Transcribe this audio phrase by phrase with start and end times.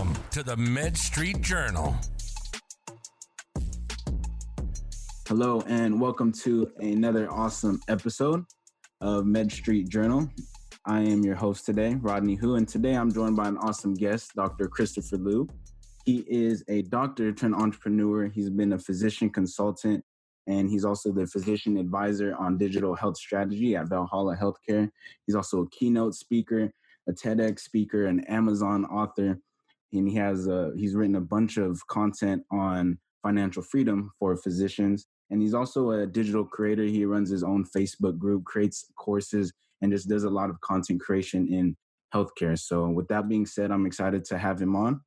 [0.00, 1.94] Welcome to the Med Street Journal.
[5.28, 8.46] Hello, and welcome to another awesome episode
[9.02, 10.26] of Med Street Journal.
[10.86, 14.30] I am your host today, Rodney Hu, and today I'm joined by an awesome guest,
[14.34, 14.68] Dr.
[14.68, 15.46] Christopher Liu.
[16.06, 18.26] He is a doctor turned entrepreneur.
[18.26, 20.02] He's been a physician consultant,
[20.46, 24.88] and he's also the physician advisor on digital health strategy at Valhalla Healthcare.
[25.26, 26.72] He's also a keynote speaker,
[27.06, 29.38] a TEDx speaker, an Amazon author,
[29.92, 35.06] and he has a, he's written a bunch of content on financial freedom for physicians.
[35.30, 36.84] And he's also a digital creator.
[36.84, 41.00] He runs his own Facebook group, creates courses, and just does a lot of content
[41.00, 41.76] creation in
[42.14, 42.58] healthcare.
[42.58, 45.00] So, with that being said, I'm excited to have him on.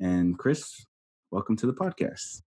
[0.00, 0.86] And Chris,
[1.30, 2.42] welcome to the podcast.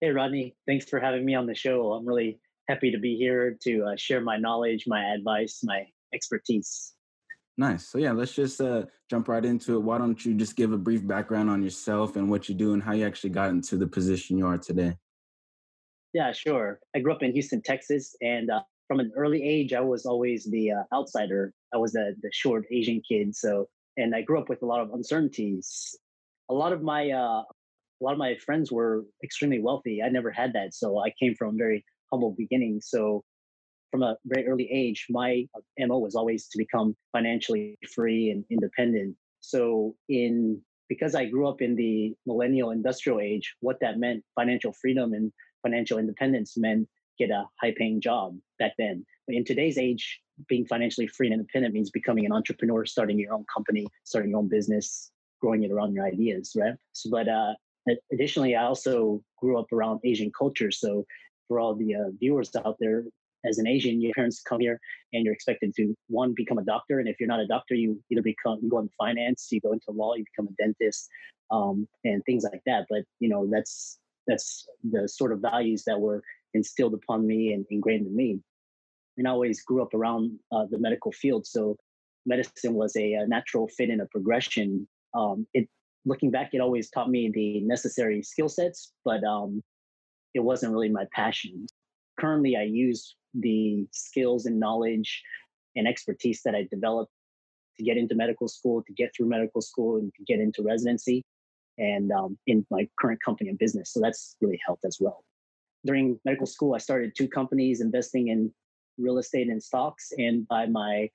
[0.00, 0.54] Hey, Rodney.
[0.66, 1.92] Thanks for having me on the show.
[1.92, 6.94] I'm really happy to be here to uh, share my knowledge, my advice, my expertise.
[7.58, 7.88] Nice.
[7.88, 9.80] So, yeah, let's just uh, jump right into it.
[9.82, 12.82] Why don't you just give a brief background on yourself and what you do and
[12.82, 14.96] how you actually got into the position you are today?
[16.14, 16.80] Yeah, sure.
[16.94, 20.44] I grew up in Houston, Texas, and uh, from an early age, I was always
[20.44, 21.52] the uh, outsider.
[21.72, 23.34] I was the the short Asian kid.
[23.34, 25.96] So, and I grew up with a lot of uncertainties.
[26.50, 27.42] A lot of my uh,
[28.02, 30.02] a lot of my friends were extremely wealthy.
[30.02, 32.88] I never had that, so I came from very humble beginnings.
[32.90, 33.24] So,
[33.92, 38.44] from a very early age, my uh, mo was always to become financially free and
[38.50, 39.14] independent.
[39.40, 44.72] So, in because I grew up in the millennial industrial age, what that meant financial
[44.72, 45.32] freedom and
[45.62, 49.06] financial independence meant get a high paying job back then.
[49.28, 53.44] In today's age, being financially free and independent means becoming an entrepreneur, starting your own
[53.54, 56.74] company, starting your own business, growing it around your ideas, right?
[56.92, 57.54] So, but uh,
[58.12, 60.70] additionally, I also grew up around Asian culture.
[60.70, 61.04] So,
[61.48, 63.04] for all the uh, viewers out there,
[63.44, 64.78] as an Asian, your parents come here
[65.12, 68.02] and you're expected to one become a doctor, and if you're not a doctor, you
[68.10, 71.08] either become you go into finance, you go into law, you become a dentist,
[71.50, 72.86] um, and things like that.
[72.88, 76.22] But you know that's that's the sort of values that were
[76.54, 78.40] instilled upon me and ingrained in me.
[79.18, 81.76] And I always grew up around uh, the medical field, so
[82.24, 84.88] medicine was a, a natural fit and a progression.
[85.14, 85.68] Um, it
[86.04, 89.62] looking back, it always taught me the necessary skill sets, but um,
[90.34, 91.66] it wasn't really my passion.
[92.18, 95.22] Currently, I use the skills and knowledge
[95.76, 97.12] and expertise that I developed
[97.78, 101.24] to get into medical school, to get through medical school, and to get into residency
[101.78, 103.92] and um, in my current company and business.
[103.92, 105.24] So that's really helped as well.
[105.84, 108.52] During medical school, I started two companies investing in
[108.98, 110.12] real estate and stocks.
[110.18, 111.08] And by my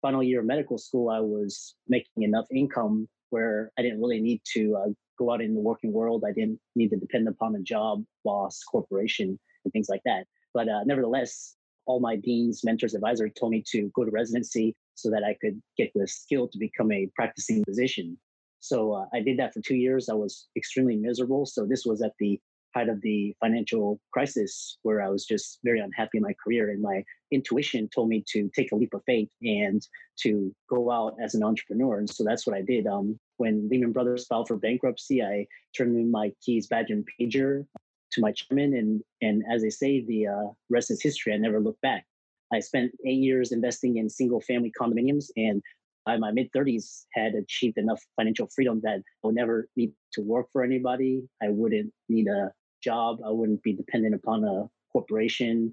[0.00, 4.42] final year of medical school, I was making enough income where I didn't really need
[4.52, 6.24] to uh, go out in the working world.
[6.26, 10.26] I didn't need to depend upon a job, boss, corporation, and things like that.
[10.54, 15.10] But uh, nevertheless, all my deans, mentors, advisors told me to go to residency so
[15.10, 18.16] that I could get the skill to become a practicing physician.
[18.60, 20.08] So uh, I did that for two years.
[20.08, 21.46] I was extremely miserable.
[21.46, 22.40] So this was at the
[22.74, 26.70] height of the financial crisis where I was just very unhappy in my career.
[26.70, 29.86] And my intuition told me to take a leap of faith and
[30.20, 31.98] to go out as an entrepreneur.
[31.98, 32.86] And so that's what I did.
[32.86, 35.46] Um, when Lehman Brothers filed for bankruptcy, I
[35.76, 37.66] turned in my keys, badge, and pager
[38.12, 38.74] to my chairman.
[38.74, 41.32] And, and as they say, the uh, rest is history.
[41.32, 42.04] I never looked back.
[42.52, 45.62] I spent eight years investing in single family condominiums and
[46.04, 50.20] by my mid 30s had achieved enough financial freedom that I would never need to
[50.20, 51.22] work for anybody.
[51.42, 52.52] I wouldn't need a
[52.82, 53.18] job.
[53.24, 55.72] I wouldn't be dependent upon a corporation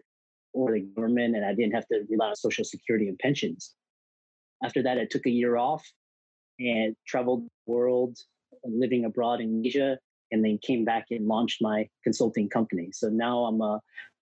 [0.54, 3.74] or the government, and I didn't have to rely on Social Security and pensions.
[4.64, 5.86] After that, I took a year off
[6.60, 8.18] and traveled the world,
[8.64, 9.98] living abroad in Asia,
[10.32, 12.90] and then came back and launched my consulting company.
[12.92, 13.80] So now I'm a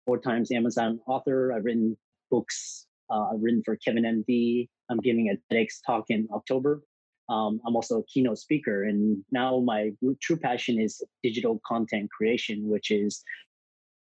[0.07, 1.53] four times Amazon author.
[1.53, 1.97] I've written
[2.31, 2.87] books.
[3.11, 6.83] Uh, I've written for Kevin MD, I'm giving a TEDx talk in October.
[7.29, 9.91] Um, I'm also a keynote speaker, and now my
[10.23, 13.23] true passion is digital content creation, which is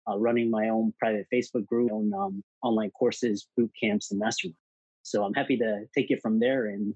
[0.07, 4.55] uh, running my own private Facebook group, own um, online courses, boot camps, and masterminds.
[5.01, 6.93] So I'm happy to take it from there and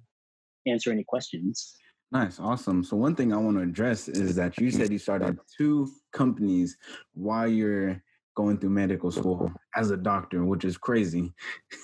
[0.68, 1.76] answer any questions.
[2.12, 2.84] Nice, awesome.
[2.84, 6.76] So one thing I want to address is that you said you started two companies
[7.14, 8.02] while you're
[8.36, 11.34] going through medical school as a doctor, which is crazy.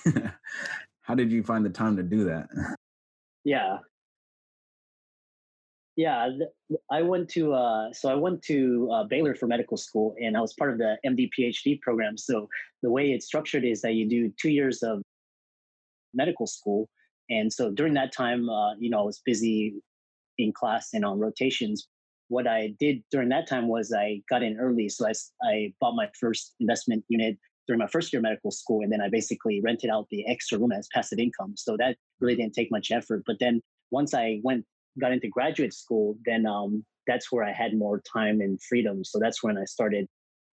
[1.02, 2.48] How did you find the time to do that?
[3.44, 3.78] Yeah.
[5.94, 6.28] Yeah,
[6.90, 10.42] I went to uh, so I went to uh, Baylor for medical school, and I
[10.42, 12.18] was part of the MD PhD program.
[12.18, 12.48] So
[12.82, 15.00] the way it's structured is that you do two years of
[16.12, 16.86] medical school,
[17.30, 19.76] and so during that time, uh, you know, I was busy
[20.38, 21.88] in class and on rotations.
[22.28, 25.12] What I did during that time was I got in early, so I,
[25.44, 28.82] I bought my first investment unit during my first year of medical school.
[28.82, 31.54] And then I basically rented out the extra room as passive income.
[31.56, 33.22] So that really didn't take much effort.
[33.26, 33.60] But then
[33.90, 34.64] once I went
[35.00, 39.04] got into graduate school, then um, that's where I had more time and freedom.
[39.04, 40.06] So that's when I started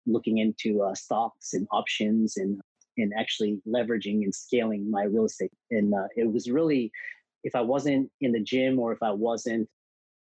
[0.06, 2.60] looking into uh, stocks and options and
[2.96, 5.52] and actually leveraging and scaling my real estate.
[5.70, 6.90] And uh, it was really,
[7.44, 9.68] if I wasn't in the gym or if I wasn't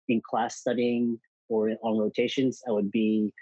[0.08, 1.18] in class studying
[1.48, 3.32] or on rotations, I would be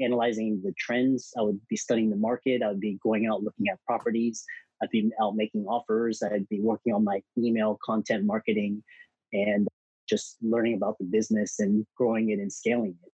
[0.00, 1.32] analyzing the trends.
[1.38, 2.62] I would be studying the market.
[2.62, 4.44] I would be going out looking at properties.
[4.82, 6.22] I'd be out making offers.
[6.22, 8.82] I'd be working on my email content marketing
[9.32, 9.68] and
[10.08, 13.12] just learning about the business and growing it and scaling it.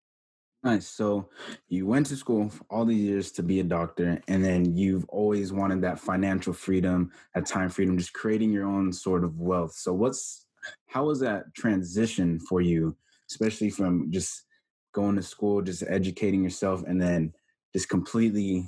[0.65, 0.87] Nice.
[0.87, 1.29] So
[1.69, 5.05] you went to school for all these years to be a doctor, and then you've
[5.09, 9.73] always wanted that financial freedom, that time freedom, just creating your own sort of wealth.
[9.73, 10.47] So what's
[10.87, 12.97] how was that transition for you,
[13.29, 14.45] especially from just
[14.91, 17.31] going to school, just educating yourself, and then
[17.71, 18.67] just completely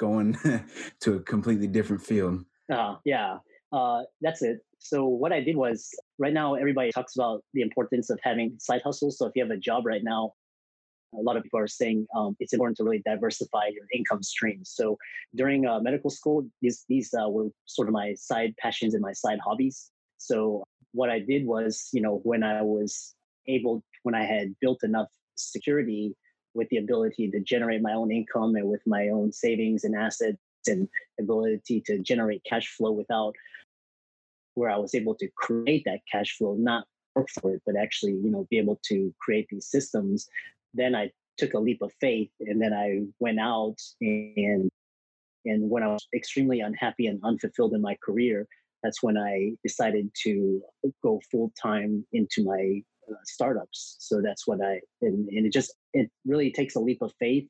[0.00, 0.38] going
[1.00, 2.42] to a completely different field?
[2.72, 3.36] Uh, yeah,
[3.74, 4.60] uh, that's it.
[4.78, 8.80] So what I did was right now everybody talks about the importance of having side
[8.82, 9.18] hustles.
[9.18, 10.32] So if you have a job right now,
[11.18, 14.70] a lot of people are saying um, it's important to really diversify your income streams.
[14.74, 14.96] So
[15.34, 19.12] during uh, medical school, these these uh, were sort of my side passions and my
[19.12, 19.90] side hobbies.
[20.18, 23.14] So what I did was, you know, when I was
[23.46, 26.14] able, when I had built enough security
[26.54, 30.38] with the ability to generate my own income and with my own savings and assets
[30.66, 30.88] and
[31.20, 33.34] ability to generate cash flow without
[34.54, 36.84] where I was able to create that cash flow, not
[37.16, 40.28] work for it, but actually, you know, be able to create these systems
[40.74, 44.68] then I took a leap of faith and then I went out and
[45.46, 48.46] and when I was extremely unhappy and unfulfilled in my career,
[48.82, 50.62] that's when I decided to
[51.02, 53.96] go full time into my uh, startups.
[53.98, 57.46] So that's what I and, and, it just it really takes a leap of faith.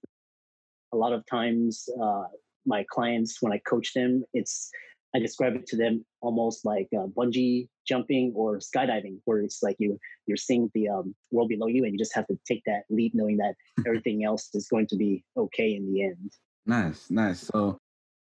[0.93, 2.25] A lot of times, uh,
[2.67, 4.71] my clients when I coach them, it's
[5.15, 9.77] I describe it to them almost like uh, bungee jumping or skydiving, where it's like
[9.79, 12.83] you you're seeing the um, world below you, and you just have to take that
[12.91, 13.55] leap, knowing that
[13.87, 16.33] everything else is going to be okay in the end.
[16.67, 17.41] Nice, nice.
[17.41, 17.79] So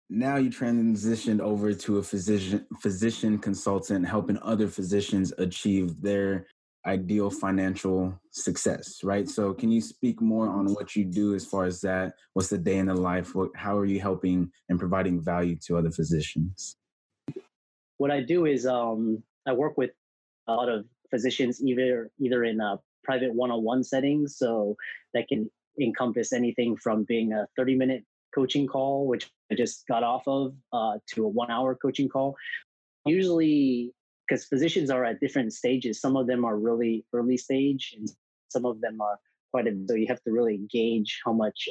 [0.10, 6.46] now you transitioned over to a physician physician consultant, helping other physicians achieve their
[6.86, 9.28] ideal financial success, right?
[9.28, 12.14] So, can you speak more on what you do as far as that?
[12.34, 13.36] What's the day in the life?
[13.36, 16.78] What, how are you helping and providing value to other physicians?
[17.98, 19.92] What I do is um, I work with
[20.48, 24.76] a lot of physicians, either either in a private one-on-one settings, so
[25.14, 25.50] that can
[25.82, 28.04] encompass anything from being a 30-minute
[28.34, 32.36] coaching call, which I just got off of, uh, to a one-hour coaching call.
[33.06, 33.94] Usually,
[34.28, 36.02] because physicians are at different stages.
[36.02, 38.10] Some of them are really early stage, and
[38.50, 39.20] some of them are
[39.52, 39.76] quite a.
[39.88, 41.70] So you have to really gauge how much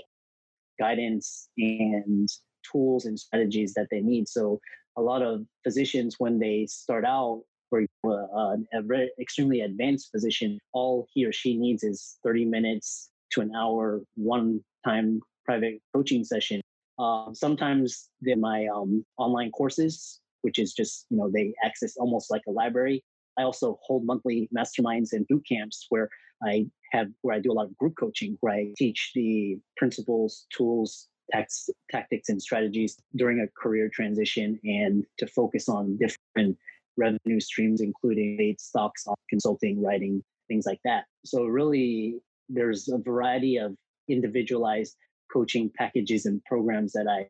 [0.78, 2.28] guidance and
[2.70, 4.28] tools and strategies that they need.
[4.28, 4.60] So
[4.96, 11.06] a lot of physicians, when they start out, for a very extremely advanced physician, all
[11.12, 16.60] he or she needs is 30 minutes to an hour, one time private coaching session.
[16.98, 22.30] Uh, sometimes in my um, online courses, which is just, you know, they access almost
[22.30, 23.02] like a library.
[23.38, 26.08] I also hold monthly masterminds and boot camps where
[26.42, 30.46] I have, where I do a lot of group coaching, where I teach the principles,
[30.56, 36.58] tools, tax, tactics, and strategies during a career transition and to focus on different
[36.96, 41.04] revenue streams, including stocks, consulting, writing, things like that.
[41.24, 43.74] So really, there's a variety of
[44.08, 44.96] individualized
[45.32, 47.26] coaching packages and programs that I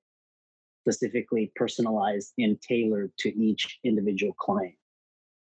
[0.85, 4.75] specifically personalized and tailored to each individual client.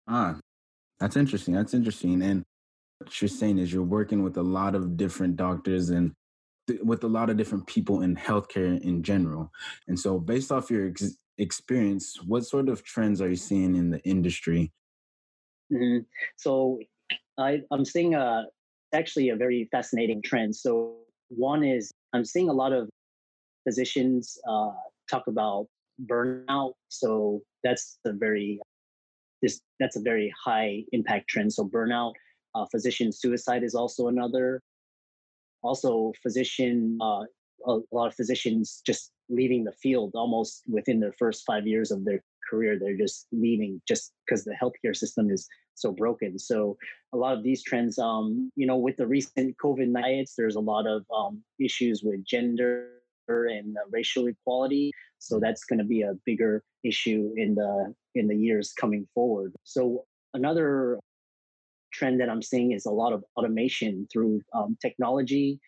[0.07, 0.37] Ah,
[0.99, 1.55] that's interesting.
[1.55, 2.21] That's interesting.
[2.21, 2.43] And
[2.99, 6.11] what you're saying is you're working with a lot of different doctors and
[6.67, 9.51] th- with a lot of different people in healthcare in general.
[9.87, 13.89] And so, based off your ex- experience, what sort of trends are you seeing in
[13.89, 14.71] the industry?
[15.71, 16.03] Mm-hmm.
[16.37, 16.79] So,
[17.39, 18.45] I, I'm seeing a,
[18.93, 20.55] actually a very fascinating trend.
[20.55, 20.97] So,
[21.29, 22.87] one is I'm seeing a lot of
[23.63, 24.73] physicians uh,
[25.09, 25.67] talk about
[26.05, 26.73] burnout.
[26.89, 28.59] So that's a very
[29.41, 31.53] this that's a very high impact trend.
[31.53, 32.13] So burnout,
[32.55, 34.61] uh, physician suicide is also another.
[35.61, 37.23] Also, physician uh,
[37.65, 42.03] a lot of physicians just leaving the field almost within their first five years of
[42.05, 42.77] their career.
[42.77, 46.37] They're just leaving just because the healthcare system is so broken.
[46.37, 46.77] So
[47.13, 50.59] a lot of these trends, um, you know, with the recent COVID riots, there's a
[50.59, 52.89] lot of um, issues with gender
[53.27, 54.91] and racial equality.
[55.19, 59.53] So that's going to be a bigger issue in the in the years coming forward.
[59.63, 60.99] So another
[61.91, 65.59] trend that I'm seeing is a lot of automation through um, technology,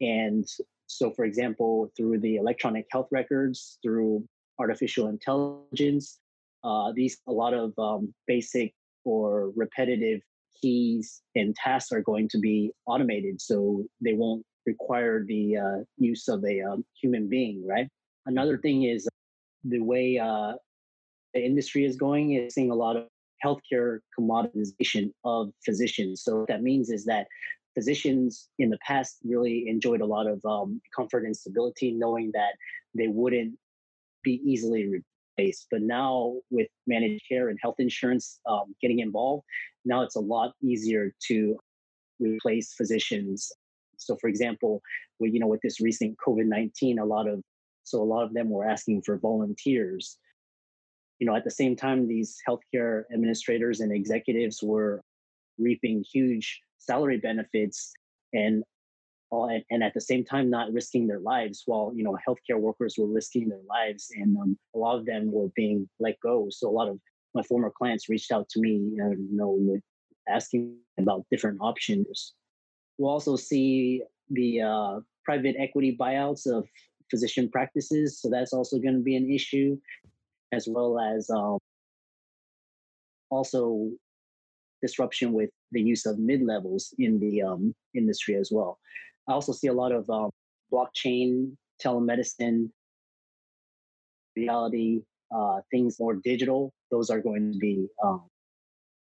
[0.00, 0.46] and
[0.86, 4.24] so for example, through the electronic health records, through
[4.58, 6.18] artificial intelligence,
[6.64, 8.74] uh, these a lot of um, basic
[9.04, 10.20] or repetitive
[10.60, 15.78] keys and tasks are going to be automated, so they won't require the uh,
[16.10, 17.88] use of a um, human being, right?
[18.26, 19.00] Another thing is
[19.64, 20.52] the way uh,
[21.34, 23.04] the industry is going is seeing a lot of
[23.44, 26.22] healthcare commoditization of physicians.
[26.24, 27.26] So what that means is that
[27.74, 32.52] physicians in the past really enjoyed a lot of um, comfort and stability, knowing that
[32.98, 33.54] they wouldn't
[34.22, 34.82] be easily
[35.38, 35.66] replaced.
[35.70, 39.44] But now with managed care and health insurance um, getting involved,
[39.84, 41.56] now it's a lot easier to
[42.18, 43.50] replace physicians.
[44.00, 44.82] So, for example,
[45.18, 47.42] with, you know, with this recent COVID nineteen, a lot of
[47.84, 50.18] so a lot of them were asking for volunteers.
[51.18, 55.02] You know, at the same time, these healthcare administrators and executives were
[55.58, 57.92] reaping huge salary benefits
[58.32, 58.64] and
[59.30, 62.96] all, and at the same time not risking their lives while you know healthcare workers
[62.98, 66.68] were risking their lives and um, a lot of them were being let go so
[66.68, 66.98] a lot of
[67.34, 69.78] my former clients reached out to me you know
[70.28, 72.34] asking about different options
[73.00, 76.68] we'll also see the uh, private equity buyouts of
[77.10, 79.76] physician practices so that's also going to be an issue
[80.52, 81.58] as well as um,
[83.30, 83.90] also
[84.82, 88.78] disruption with the use of mid levels in the um, industry as well.
[89.28, 90.30] I also see a lot of um,
[90.72, 91.52] blockchain,
[91.82, 92.70] telemedicine,
[94.36, 95.02] reality,
[95.34, 96.72] uh, things more digital.
[96.90, 98.24] Those are going to be um,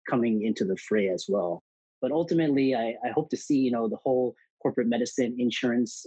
[0.10, 1.62] coming into the fray as well.
[2.02, 6.06] But ultimately, I, I hope to see you know the whole corporate medicine insurance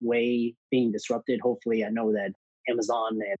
[0.00, 1.40] way being disrupted.
[1.40, 2.32] Hopefully, I know that
[2.68, 3.36] Amazon and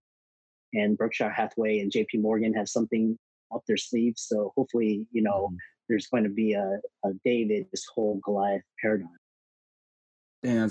[0.72, 3.18] and Berkshire Hathaway and JP Morgan have something
[3.52, 4.26] up their sleeves.
[4.28, 5.56] So hopefully, you know, mm-hmm.
[5.88, 9.08] there's going to be a, a David, this whole Goliath paradigm.
[10.42, 10.70] Dan,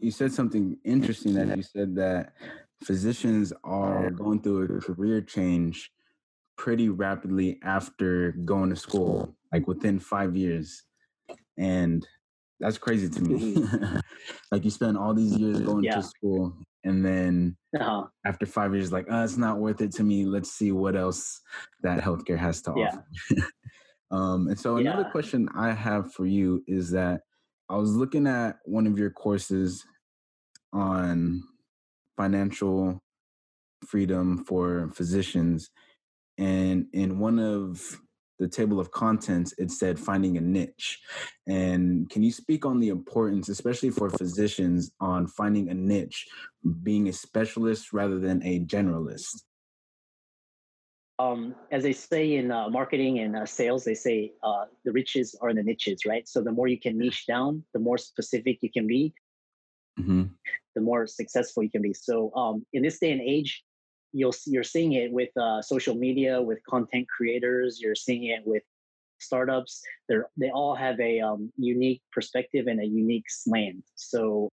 [0.00, 2.34] you said something interesting that you said that
[2.82, 5.90] physicians are going through a career change
[6.62, 10.84] pretty rapidly after going to school, like within five years.
[11.58, 12.06] And
[12.60, 13.56] that's crazy to me.
[13.56, 13.98] Mm-hmm.
[14.52, 15.96] like you spend all these years going yeah.
[15.96, 18.04] to school and then uh-huh.
[18.24, 21.40] after five years like oh, it's not worth it to me let's see what else
[21.82, 22.88] that healthcare has to yeah.
[22.88, 23.46] offer
[24.10, 25.10] um, and so another yeah.
[25.10, 27.20] question i have for you is that
[27.68, 29.84] i was looking at one of your courses
[30.72, 31.40] on
[32.16, 32.98] financial
[33.86, 35.70] freedom for physicians
[36.42, 37.80] and in one of
[38.40, 40.98] the table of contents, it said finding a niche.
[41.46, 46.26] And can you speak on the importance, especially for physicians, on finding a niche,
[46.82, 49.42] being a specialist rather than a generalist?
[51.20, 55.36] Um, as they say in uh, marketing and uh, sales, they say uh, the riches
[55.40, 56.26] are in the niches, right?
[56.26, 59.14] So the more you can niche down, the more specific you can be,
[60.00, 60.24] mm-hmm.
[60.74, 61.92] the more successful you can be.
[61.92, 63.62] So um, in this day and age,
[64.12, 67.80] you'll see, you're seeing it with uh, social media, with content creators.
[67.80, 68.62] You're seeing it with
[69.18, 69.82] startups.
[70.08, 73.84] They're they all have a um, unique perspective and a unique slant.
[73.94, 74.48] So,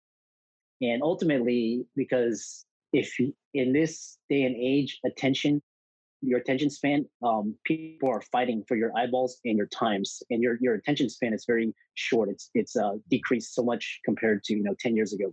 [0.81, 3.17] and ultimately, because if
[3.55, 5.63] in this day and age, attention,
[6.23, 10.59] your attention span, um, people are fighting for your eyeballs and your times, and your
[10.61, 12.29] your attention span is very short.
[12.29, 15.33] It's it's uh, decreased so much compared to you know ten years ago.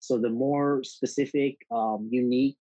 [0.00, 2.56] So the more specific, um, unique,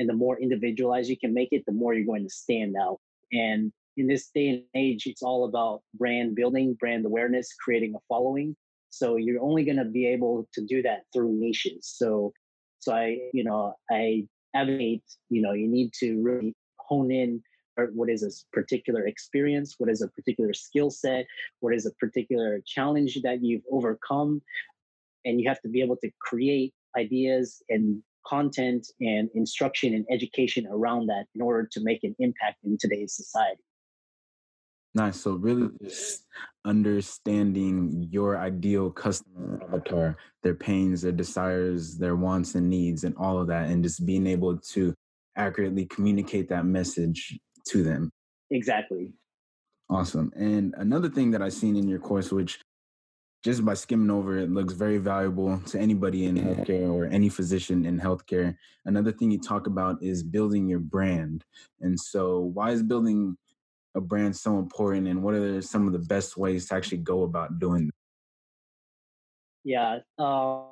[0.00, 2.98] and the more individualized you can make it, the more you're going to stand out.
[3.32, 7.98] And in this day and age, it's all about brand building, brand awareness, creating a
[8.08, 8.56] following.
[8.88, 11.80] So you're only going to be able to do that through niches.
[11.82, 12.32] So,
[12.78, 14.26] so I, you know, I
[14.56, 17.42] advocate, you know, you need to really hone in
[17.78, 21.26] uh, what is a particular experience, what is a particular skill set,
[21.60, 24.40] what is a particular challenge that you've overcome.
[25.26, 30.66] And you have to be able to create ideas and content and instruction and education
[30.70, 33.62] around that in order to make an impact in today's society.
[34.94, 35.20] Nice.
[35.20, 36.26] So really just
[36.64, 43.38] understanding your ideal customer avatar, their pains, their desires, their wants and needs and all
[43.38, 44.94] of that and just being able to
[45.36, 48.10] accurately communicate that message to them.
[48.50, 49.12] Exactly.
[49.88, 50.32] Awesome.
[50.36, 52.60] And another thing that I've seen in your course, which
[53.42, 57.86] just by skimming over it looks very valuable to anybody in healthcare or any physician
[57.86, 58.54] in healthcare.
[58.84, 61.44] Another thing you talk about is building your brand.
[61.80, 63.36] And so, why is building
[63.94, 67.22] a brand so important, and what are some of the best ways to actually go
[67.22, 67.94] about doing that?
[69.64, 69.98] Yeah.
[70.18, 70.64] Uh,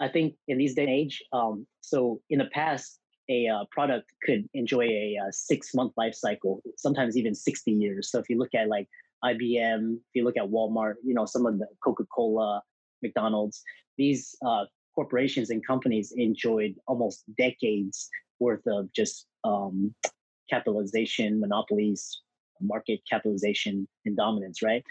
[0.00, 2.98] I think in these day and age, um, so in the past,
[3.30, 8.10] a uh, product could enjoy a, uh, six month life cycle, sometimes even 60 years.
[8.10, 8.88] So if you look at like
[9.24, 12.62] IBM, if you look at Walmart, you know, some of the Coca Cola,
[13.02, 13.62] McDonald's,
[13.98, 14.64] these uh,
[14.94, 18.08] corporations and companies enjoyed almost decades
[18.40, 19.94] worth of just um,
[20.50, 22.20] capitalization, monopolies,
[22.60, 24.84] market capitalization and dominance, right?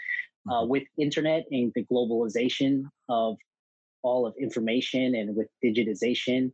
[0.48, 0.70] Uh, mm-hmm.
[0.70, 3.36] with internet and the globalization of
[4.02, 6.50] all of information and with digitization,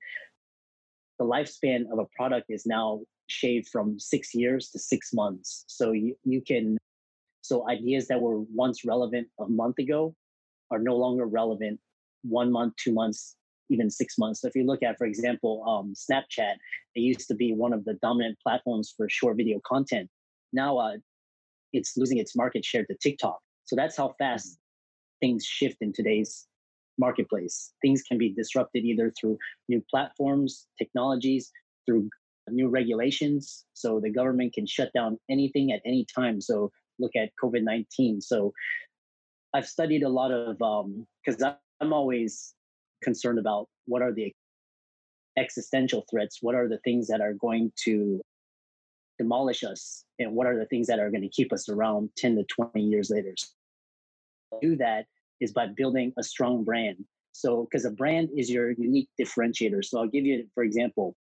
[1.19, 5.65] the lifespan of a product is now shaved from six years to six months.
[5.67, 6.77] So you, you can,
[7.49, 10.15] so ideas that were once relevant a month ago
[10.71, 11.81] are no longer relevant
[12.23, 13.37] one month, two months,
[13.71, 14.43] even six months.
[14.43, 16.57] So if you look at, for example, um, Snapchat,
[16.95, 20.11] it used to be one of the dominant platforms for short video content.
[20.53, 20.97] Now uh,
[21.73, 23.39] it's losing its market share to TikTok.
[23.65, 25.27] So that's how fast mm-hmm.
[25.27, 26.47] things shift in today's
[26.99, 27.73] marketplace.
[27.81, 29.39] Things can be disrupted either through
[29.71, 31.51] new platforms, technologies,
[31.87, 32.11] through
[32.51, 33.65] new regulations.
[33.73, 36.43] So the government can shut down anything at any time.
[36.43, 38.21] So look at COVID 19.
[38.21, 38.53] So
[39.55, 40.59] I've studied a lot of,
[41.25, 42.55] because um, I'm always
[43.03, 44.33] concerned about what are the
[45.39, 48.21] existential threats, what are the things that are going to
[49.19, 52.37] demolish us, and what are the things that are going to keep us around 10
[52.37, 53.35] to 20 years later.
[53.37, 55.07] So do that
[55.41, 57.05] is by building a strong brand.
[57.33, 59.85] So, because a brand is your unique differentiator.
[59.85, 61.15] So, I'll give you, for example,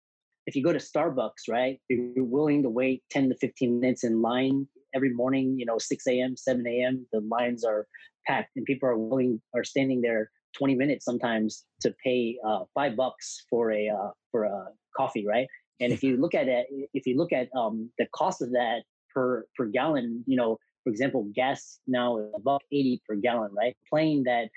[0.47, 4.21] if you go to Starbucks, right, you're willing to wait 10 to 15 minutes in
[4.21, 7.87] line every morning, you know, 6 a.m., 7 a.m., the lines are
[8.27, 12.97] packed and people are willing, are standing there 20 minutes sometimes to pay uh, five
[12.97, 15.47] bucks for a, uh, for a coffee, right?
[15.81, 18.83] And if you look at it, if you look at um, the cost of that
[19.15, 23.77] per, per gallon, you know, for example, gas now is about 80 per gallon, right?
[23.91, 24.49] Playing that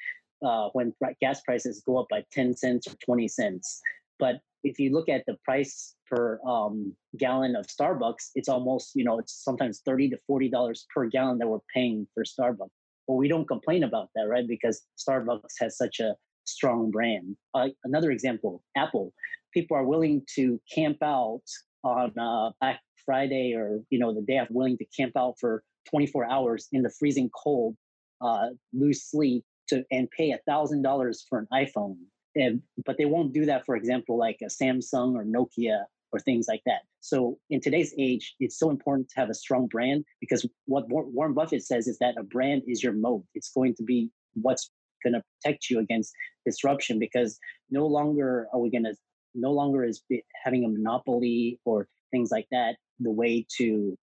[0.46, 3.82] uh, when gas prices go up by 10 cents or 20 cents.
[4.20, 9.04] But if you look at the price per um, gallon of Starbucks, it's almost, you
[9.04, 12.70] know, it's sometimes 30 to $40 per gallon that we're paying for Starbucks.
[13.08, 14.48] But we don't complain about that, right?
[14.48, 16.16] Because Starbucks has such a
[16.46, 17.36] strong brand.
[17.54, 19.14] Uh, another example, Apple.
[19.54, 21.44] People are willing to camp out
[21.84, 25.64] on uh, Black Friday or, you know, the day after, willing to camp out for
[25.90, 27.76] 24 hours in the freezing cold,
[28.22, 31.96] uh, lose sleep to and pay a thousand dollars for an iPhone.
[32.36, 36.46] And, but they won't do that, for example, like a Samsung or Nokia or things
[36.48, 36.82] like that.
[37.00, 41.34] So in today's age, it's so important to have a strong brand because what Warren
[41.34, 43.24] Buffett says is that a brand is your moat.
[43.34, 44.70] It's going to be what's
[45.04, 46.14] going to protect you against
[46.46, 47.40] disruption because
[47.70, 48.96] no longer are we going to
[49.34, 50.02] no longer is
[50.44, 53.98] having a monopoly or things like that the way to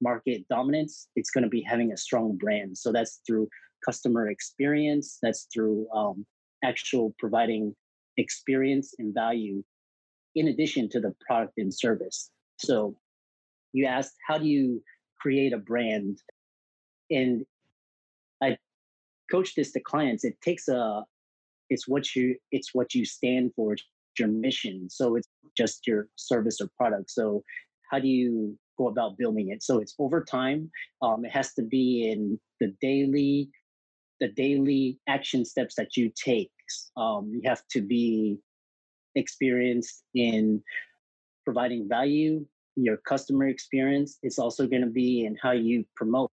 [0.00, 2.78] market dominance, it's going to be having a strong brand.
[2.78, 3.48] So that's through
[3.84, 6.26] customer experience, that's through um,
[6.64, 7.74] actual providing
[8.16, 9.62] experience and value
[10.34, 12.30] in addition to the product and service.
[12.58, 12.96] So
[13.72, 14.82] you asked, how do you
[15.20, 16.18] create a brand?
[17.10, 17.44] And
[18.42, 18.56] I
[19.30, 20.24] coach this to clients.
[20.24, 21.04] It takes a,
[21.70, 23.84] it's what you, it's what you stand for, it's
[24.18, 24.88] your mission.
[24.90, 27.10] So it's just your service or product.
[27.10, 27.42] So
[27.90, 29.62] how do you go about building it?
[29.62, 30.70] So it's over time.
[31.02, 33.50] Um, it has to be in the daily,
[34.20, 36.50] the daily action steps that you take.
[36.96, 38.38] Um, you have to be
[39.14, 40.62] experienced in
[41.44, 42.44] providing value.
[42.76, 46.30] Your customer experience is also going to be in how you promote.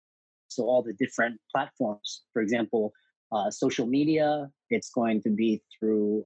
[0.47, 2.93] So all the different platforms, for example,
[3.31, 4.49] uh, social media.
[4.69, 6.23] It's going to be through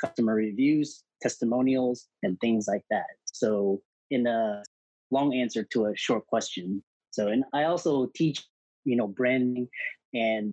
[0.00, 3.06] customer reviews, testimonials, and things like that.
[3.24, 4.62] So in a
[5.10, 6.82] long answer to a short question.
[7.10, 8.42] So, and I also teach,
[8.84, 9.68] you know, branding
[10.14, 10.52] and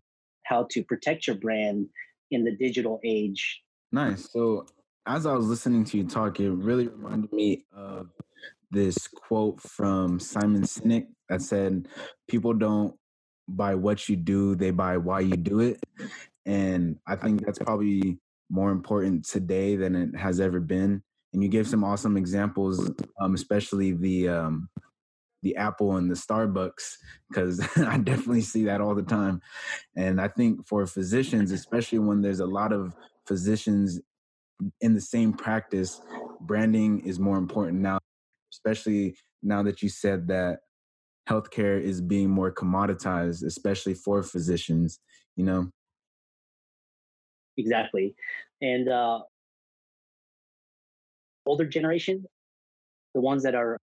[0.49, 1.87] how to protect your brand
[2.31, 3.61] in the digital age.
[3.91, 4.31] Nice.
[4.31, 4.65] So,
[5.07, 8.07] as I was listening to you talk, it really reminded me of
[8.71, 11.87] this quote from Simon Sinek that said,
[12.27, 12.93] People don't
[13.47, 15.79] buy what you do, they buy why you do it.
[16.45, 18.17] And I think that's probably
[18.49, 23.35] more important today than it has ever been and you gave some awesome examples, um,
[23.35, 24.69] especially the um,
[25.41, 26.95] the Apple and the Starbucks,
[27.29, 29.41] because I definitely see that all the time.
[29.95, 32.95] And I think for physicians, especially when there's a lot of
[33.27, 34.01] physicians
[34.81, 36.01] in the same practice,
[36.41, 37.99] branding is more important now,
[38.51, 40.59] especially now that you said that
[41.29, 44.99] healthcare is being more commoditized, especially for physicians,
[45.35, 45.69] you know?
[47.57, 48.15] Exactly.
[48.61, 49.19] And uh,
[51.45, 52.25] older generation,
[53.13, 53.77] the ones that are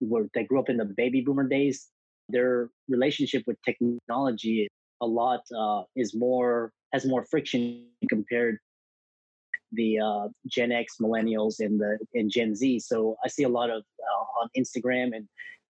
[0.00, 1.88] were they grew up in the baby boomer days,
[2.28, 4.68] their relationship with technology
[5.00, 8.58] a lot uh, is more has more friction compared
[9.72, 12.80] the uh, Gen X, millennials, and the and Gen Z.
[12.80, 15.28] So I see a lot of uh, on Instagram and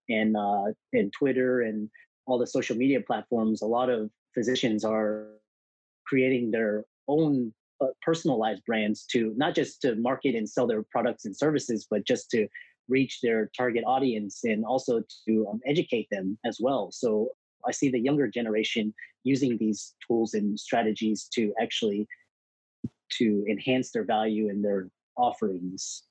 [0.09, 1.89] and uh, and Twitter and
[2.27, 3.63] all the social media platforms.
[3.63, 5.27] A lot of physicians are
[6.07, 11.25] creating their own uh, personalized brands to not just to market and sell their products
[11.25, 12.47] and services, but just to
[12.89, 16.91] reach their target audience and also to um, educate them as well.
[16.93, 17.31] So
[17.67, 22.07] I see the younger generation using these tools and strategies to actually
[23.13, 26.05] to enhance their value and their offerings.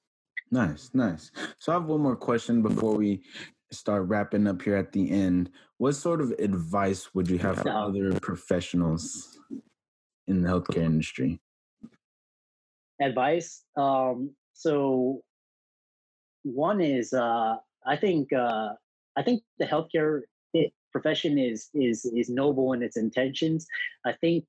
[0.51, 1.31] Nice, nice.
[1.59, 3.23] So I have one more question before we
[3.71, 5.49] start wrapping up here at the end.
[5.77, 9.39] What sort of advice would you have for other professionals
[10.27, 11.39] in the healthcare industry?
[13.01, 13.63] Advice.
[13.75, 15.23] Um, so
[16.43, 18.69] one is uh, I think uh,
[19.17, 20.21] I think the healthcare
[20.91, 23.65] profession is is is noble in its intentions.
[24.05, 24.45] I think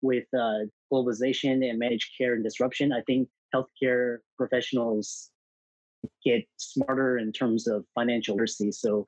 [0.00, 5.30] with uh, globalization and managed care and disruption, I think healthcare professionals
[6.24, 8.70] get smarter in terms of financial literacy.
[8.72, 9.06] So,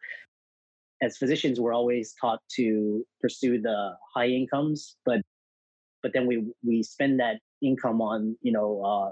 [1.03, 5.21] as physicians, we're always taught to pursue the high incomes, but
[6.03, 9.11] but then we we spend that income on you know uh,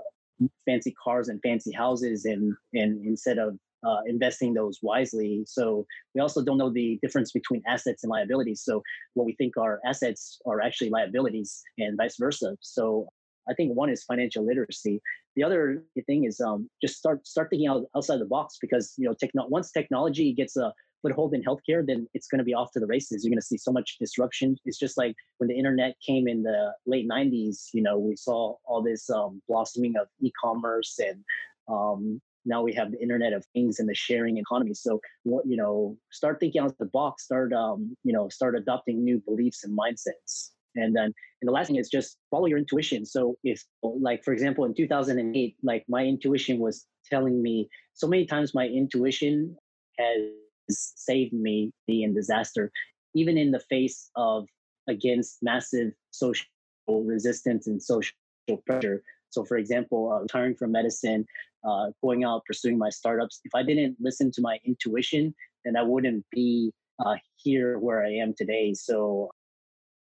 [0.66, 5.44] fancy cars and fancy houses, and and instead of uh, investing those wisely.
[5.46, 8.62] So we also don't know the difference between assets and liabilities.
[8.64, 8.82] So
[9.14, 12.56] what we think are assets are actually liabilities, and vice versa.
[12.60, 13.08] So
[13.48, 15.00] I think one is financial literacy.
[15.36, 19.06] The other thing is um, just start start thinking out, outside the box because you
[19.08, 20.72] know techno- once technology gets a
[21.04, 23.24] foothold in healthcare, then it's going to be off to the races.
[23.24, 24.56] You're going to see so much disruption.
[24.64, 27.68] It's just like when the internet came in the late '90s.
[27.72, 31.24] You know, we saw all this um, blossoming of e-commerce and
[31.68, 35.56] um, now we have the internet of things and the sharing economy so what you
[35.56, 39.76] know start thinking out the box start um, you know start adopting new beliefs and
[39.76, 44.22] mindsets and then and the last thing is just follow your intuition so if like
[44.24, 49.56] for example in 2008 like my intuition was telling me so many times my intuition
[49.98, 50.18] has
[50.70, 52.70] saved me in disaster
[53.14, 54.46] even in the face of
[54.88, 56.46] against massive social
[56.88, 58.12] resistance and social
[58.66, 59.02] pressure.
[59.30, 61.24] So for example uh, retiring from medicine
[61.66, 65.82] uh, going out pursuing my startups if i didn't listen to my intuition then i
[65.82, 66.70] wouldn't be
[67.04, 68.74] uh, here where i am today.
[68.74, 69.30] So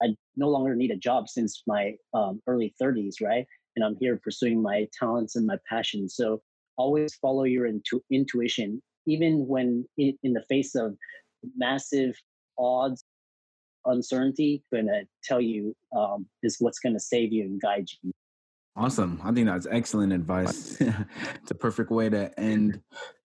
[0.01, 3.45] i no longer need a job since my um, early 30s right?
[3.75, 6.41] And i'm here pursuing my talents and my passions so
[6.77, 10.95] always follow your intu- intuition even when in, in the face of
[11.55, 12.15] massive
[12.57, 13.03] odds
[13.85, 18.11] uncertainty going to tell you um, is what's going to save you and guide you
[18.75, 19.19] Awesome.
[19.23, 20.77] I think that's excellent advice.
[20.79, 22.79] it's a perfect way to end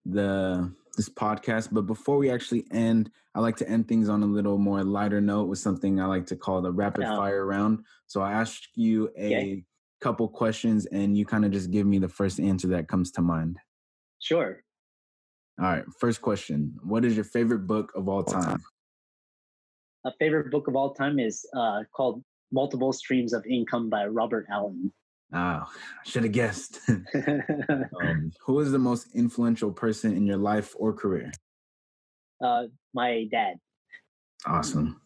[0.05, 1.69] the this podcast.
[1.71, 5.21] But before we actually end, I like to end things on a little more lighter
[5.21, 7.85] note with something I like to call the rapid fire round.
[8.07, 9.65] So I ask you a okay.
[10.01, 13.23] couple questions and you kind of just give me the first answer that comes to
[13.23, 13.59] mind.
[14.21, 14.63] Sure.
[15.59, 15.85] All right.
[15.99, 16.75] First question.
[16.83, 18.63] What is your favorite book of all time?
[20.05, 24.47] A favorite book of all time is uh, called Multiple Streams of Income by Robert
[24.51, 24.93] Allen.
[25.33, 25.65] Oh,
[26.05, 26.79] should have guessed.
[26.89, 31.33] um, who is the most influential person in your life or career?
[32.43, 32.65] Uh,
[32.95, 33.57] my dad.
[34.45, 35.01] Awesome.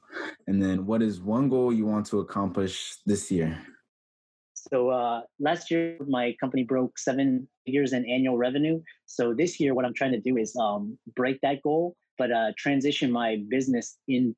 [0.49, 3.59] And then, what is one goal you want to accomplish this year?
[4.73, 8.81] So uh, last year, my company broke seven figures in annual revenue.
[9.07, 12.53] So this year, what I'm trying to do is um, break that goal, but uh,
[12.57, 14.35] transition my business into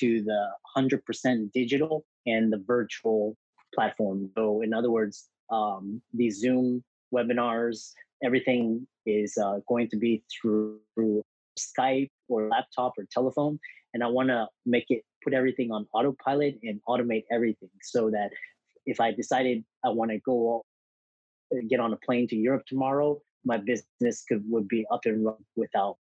[0.00, 3.36] the 100% digital and the virtual
[3.74, 4.30] platform.
[4.36, 6.82] So, in other words, um, these Zoom
[7.14, 7.92] webinars,
[8.24, 11.22] everything is uh, going to be through, through
[11.56, 13.60] Skype or laptop or telephone.
[13.94, 18.30] And I want to make it put everything on autopilot and automate everything so that
[18.86, 20.64] if I decided I want to go
[21.52, 25.24] uh, get on a plane to Europe tomorrow, my business could would be up and
[25.24, 25.96] running without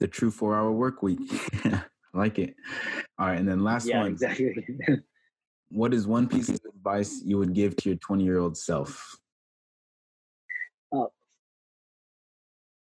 [0.00, 1.20] the true four hour work week.
[1.64, 2.54] I like it.
[3.18, 4.08] All right, and then last yeah, one.
[4.08, 4.54] Exactly.
[5.70, 9.16] what is one piece of advice you would give to your 20 year old self?
[10.92, 11.04] Uh,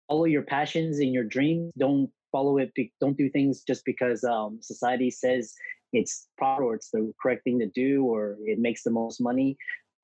[0.09, 1.73] follow your passions and your dreams.
[1.79, 2.73] Don't follow it.
[2.75, 5.53] Be, don't do things just because um, society says
[5.93, 9.57] it's proper or it's the correct thing to do or it makes the most money.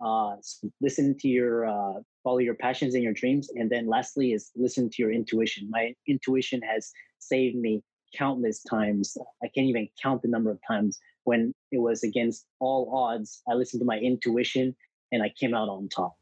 [0.05, 0.37] Uh,
[0.81, 4.90] listen to your uh, follow your passions and your dreams, and then lastly is listen
[4.90, 5.68] to your intuition.
[5.70, 7.83] My intuition has saved me
[8.14, 9.16] countless times.
[9.42, 13.55] I can't even count the number of times when it was against all odds, I
[13.55, 14.75] listened to my intuition
[15.12, 16.16] and I came out on top.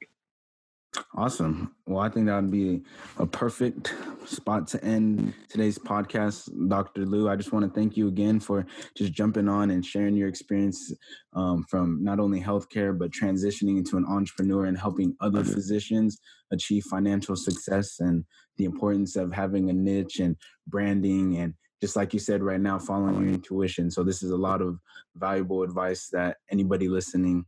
[1.16, 1.74] Awesome.
[1.86, 2.82] Well, I think that would be
[3.18, 3.94] a perfect
[4.26, 6.50] spot to end today's podcast.
[6.68, 7.06] Dr.
[7.06, 10.28] Liu, I just want to thank you again for just jumping on and sharing your
[10.28, 10.92] experience
[11.34, 16.18] um, from not only healthcare, but transitioning into an entrepreneur and helping other physicians
[16.52, 18.24] achieve financial success and
[18.56, 22.78] the importance of having a niche and branding and just like you said right now,
[22.78, 23.90] following your intuition.
[23.90, 24.78] So this is a lot of
[25.16, 27.44] valuable advice that anybody listening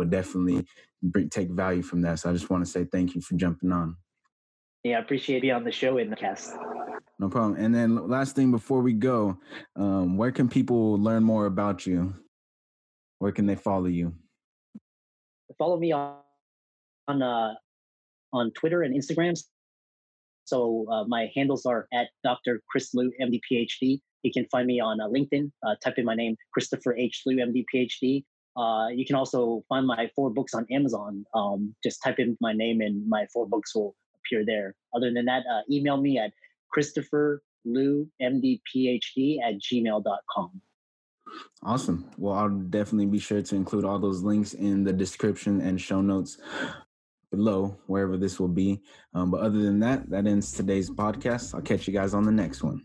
[0.00, 0.66] would definitely
[1.30, 2.18] take value from that.
[2.18, 3.96] So I just want to say thank you for jumping on.
[4.82, 6.54] Yeah, I appreciate being on the show in the cast.
[7.18, 7.62] No problem.
[7.62, 9.38] And then last thing before we go,
[9.76, 12.14] um, where can people learn more about you?
[13.18, 14.14] Where can they follow you?
[15.58, 16.16] Follow me on
[17.06, 17.54] on uh,
[18.32, 19.38] on Twitter and Instagram.
[20.44, 22.62] So uh, my handles are at Dr.
[22.70, 24.00] Chris Liu, MD PhD.
[24.22, 25.50] You can find me on uh, LinkedIn.
[25.66, 27.22] Uh, type in my name, Christopher H.
[27.26, 28.24] Liu, MD PhD.
[28.56, 31.24] Uh, you can also find my four books on Amazon.
[31.34, 34.74] Um, just type in my name and my four books will appear there.
[34.94, 36.32] Other than that, uh, email me at
[36.70, 40.60] Christopher Liu, MD PhD at gmail.com.
[41.62, 42.10] Awesome.
[42.16, 46.00] Well, I'll definitely be sure to include all those links in the description and show
[46.00, 46.38] notes
[47.30, 48.82] below, wherever this will be.
[49.14, 51.54] Um, but other than that, that ends today's podcast.
[51.54, 52.82] I'll catch you guys on the next one.